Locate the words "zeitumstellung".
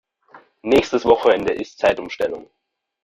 1.77-2.49